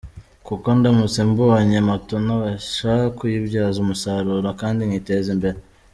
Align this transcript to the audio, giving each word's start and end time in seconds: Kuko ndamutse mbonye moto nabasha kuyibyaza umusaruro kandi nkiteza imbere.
Kuko 0.47 0.67
ndamutse 0.77 1.19
mbonye 1.29 1.77
moto 1.89 2.15
nabasha 2.25 2.93
kuyibyaza 3.17 3.77
umusaruro 3.83 4.49
kandi 4.61 4.81
nkiteza 4.89 5.29
imbere. 5.35 5.57